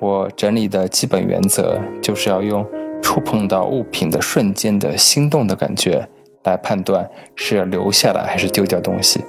[0.00, 2.66] 我整理的基本原则就是要用
[3.02, 6.08] 触碰到物品的瞬间的心动的感觉
[6.44, 9.22] 来判断是要留下来还是丢掉东西。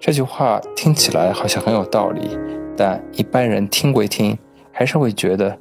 [0.00, 2.38] 这句话听起来好像很有道理，
[2.76, 4.38] 但一般人听归听，
[4.72, 5.58] 还是会觉得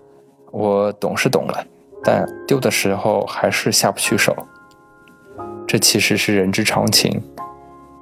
[0.51, 1.65] 我懂是懂了，
[2.03, 4.33] 但丢的时候还是下不去手。
[5.67, 7.21] 这其实是人之常情。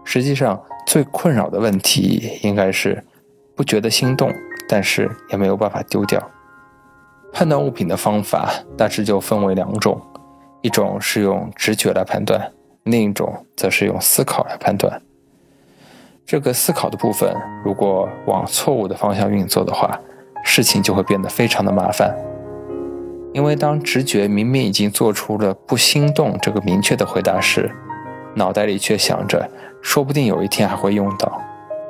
[0.04, 3.04] 实际上，最困扰的问题应该是
[3.56, 4.32] 不觉得心动。
[4.68, 6.22] 但是也没有办法丢掉。
[7.34, 10.02] 判断物品的方法大致就分为两种，
[10.62, 12.52] 一种是用直觉来判断，
[12.84, 15.02] 另一种则是用思考来判断。
[16.26, 20.00] 这个思考的部分，如果往错误的方向运作的话，
[20.44, 22.16] 事情就会变得非常的麻烦。
[23.34, 27.70] 因为当直觉明明已经做出了不心动这个明确的回答时，
[28.34, 29.50] 脑袋里却想着
[29.82, 31.42] 说不定有一天还会用到，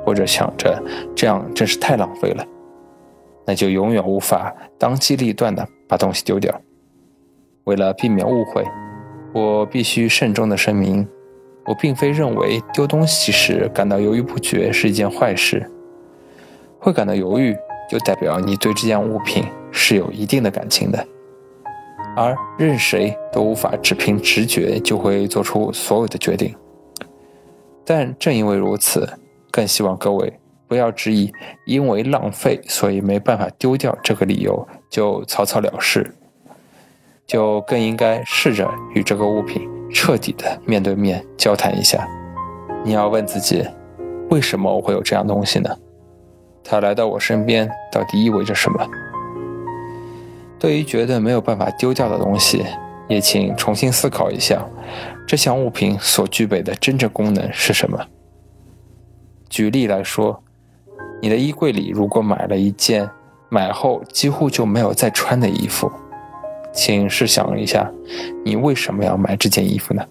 [0.04, 0.82] 或者想着
[1.14, 2.44] 这样真是太浪费了。
[3.46, 6.60] 那就永远无法当机立断地把东西丢掉。
[7.64, 8.64] 为了避免误会，
[9.32, 11.08] 我必须慎重地声明，
[11.64, 15.70] 我并非认为丢东西时感到犹豫不决是一件坏事。
[16.78, 17.56] 会感到犹豫，
[17.88, 21.06] 就代表你对这件物品是有一定的感情的。
[22.16, 26.54] 而任谁都无法只凭直觉就会做出所有的决定。
[27.84, 29.08] 但正因为如此，
[29.50, 30.40] 更希望各位。
[30.68, 31.32] 不要质疑，
[31.64, 36.12] 因为浪费，所以没办法丢掉这个理由就草草了事，
[37.24, 42.08] 就更应该试着与这个物品彻底的面对面交谈一下。
[42.84, 43.64] 你要问自己，
[44.28, 45.70] 为什么我会有这样东西呢？
[46.64, 48.84] 它来到我身边到底意味着什么？
[50.58, 52.64] 对于觉得没有办法丢掉的东西，
[53.08, 54.66] 也请重新思考一下，
[55.28, 58.04] 这项物品所具备的真正功能是什么？
[59.48, 60.42] 举例来说。
[61.22, 63.08] 你的衣柜里如果买了一件
[63.48, 65.90] 买后几乎就没有再穿的衣服，
[66.72, 67.90] 请试想一下，
[68.44, 70.04] 你为什么要买这件衣服呢？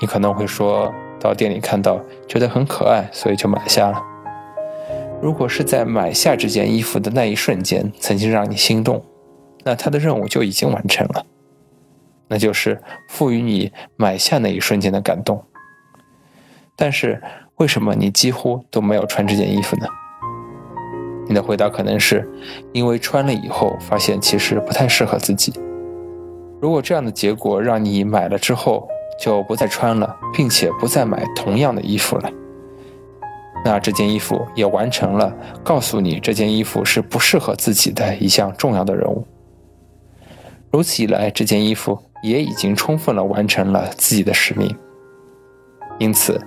[0.00, 4.02] 你可能会说到店里看到觉得很可爱，所以就买下了。
[5.22, 9.04] 如果是在买下这件衣服的那一瞬间曾经让你心动，
[9.62, 11.24] 那它的任务就已经完成了，
[12.28, 15.44] 那就是赋予你买下那一瞬间的感动。
[16.74, 17.22] 但是。
[17.60, 19.86] 为什么你几乎都没有穿这件衣服呢？
[21.28, 22.26] 你的回答可能是，
[22.72, 25.52] 因为穿了以后发现其实不太适合自己。
[26.58, 28.88] 如果这样的结果让你买了之后
[29.20, 32.30] 就不再穿了，并且不再买同样的衣服了，
[33.62, 35.30] 那这件衣服也完成了
[35.62, 39.26] 告诉你这件衣服是不适合自己的一项重要的任务。
[40.72, 44.74] 如此一来，这件衣服也已经充分了完成了自己的使命。
[45.98, 46.40] 因此。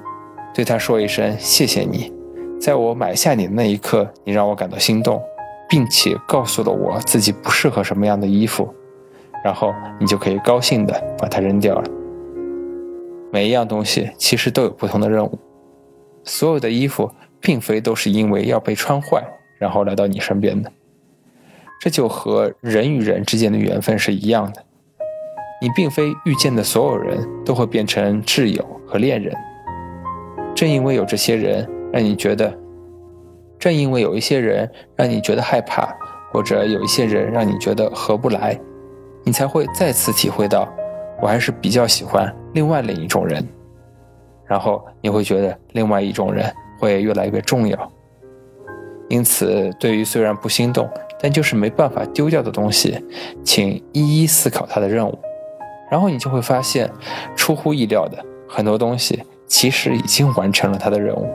[0.53, 2.13] 对他说一声谢谢你，
[2.61, 5.19] 在我买下你的那一刻，你让我感到心动，
[5.67, 8.71] 并且告诉了我自己不适合什么样的衣服，
[9.43, 11.89] 然后你就可以高兴的把它扔掉了。
[13.31, 15.39] 每一样东西其实都有不同的任务，
[16.23, 17.09] 所有的衣服
[17.41, 19.23] 并非都是因为要被穿坏
[19.57, 20.71] 然后来到你身边的，
[21.81, 24.63] 这就和人与人之间的缘分是一样的，
[25.59, 29.35] 你并非遇见的所有人都会变成挚友和恋人。
[30.55, 32.53] 正因为有这些人让你觉得，
[33.59, 35.95] 正因为有一些人让你觉得害怕，
[36.31, 38.59] 或者有一些人让你觉得合不来，
[39.23, 40.67] 你才会再次体会到，
[41.21, 43.45] 我还是比较喜欢另外另一种人。
[44.45, 46.45] 然后你会觉得另外一种人
[46.77, 47.91] 会越来越重要。
[49.09, 50.87] 因此，对于虽然不心动，
[51.19, 53.01] 但就是没办法丢掉的东西，
[53.43, 55.17] 请一一思考它的任务，
[55.89, 56.89] 然后你就会发现，
[57.35, 59.23] 出乎意料的很多东西。
[59.53, 61.29] 其实已经完成了他的任务。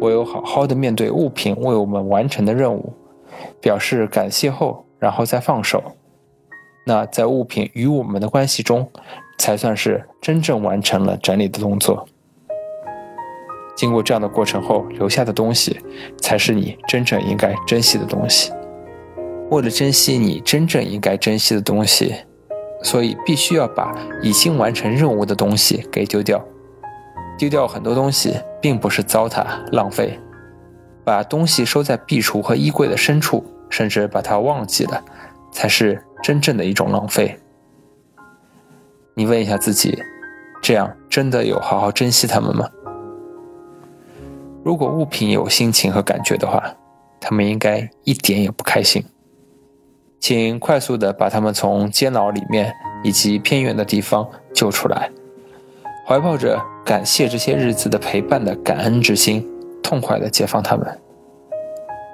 [0.00, 2.94] 唯有好好的面对物品为我们完成的任务，
[3.60, 5.82] 表示感谢后，然后再放手，
[6.86, 8.88] 那在物品与我们的关系中，
[9.36, 12.08] 才算是真正完成了整理的动作。
[13.76, 15.78] 经过这样的过程后留下的东西，
[16.16, 18.50] 才是你真正应该珍惜的东西。
[19.50, 22.14] 为了珍惜你真正应该珍惜的东西，
[22.82, 26.42] 所以必须要把已经完成任务的东西给丢掉。
[27.40, 30.20] 丢掉很多东西，并不是糟蹋浪费，
[31.02, 35.02] 把东西收在壁橱和衣柜的深处，甚至把它忘记了，
[35.50, 37.40] 才是真正的一种浪费。
[39.14, 39.98] 你问一下自己，
[40.60, 42.68] 这样真的有好好珍惜它们吗？
[44.62, 46.62] 如果物品有心情和感觉的话，
[47.18, 49.02] 他们应该一点也不开心。
[50.18, 52.70] 请快速的把它们从监牢里面
[53.02, 55.10] 以及偏远的地方救出来。
[56.10, 59.46] 怀抱着感谢这些日子的陪伴的感恩之心，
[59.80, 60.84] 痛快地解放他们。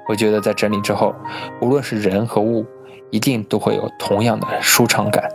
[0.06, 1.14] 我觉得在整理之后，
[1.62, 2.66] 无论是人和物，
[3.10, 5.26] 一定都会有同样的舒畅感。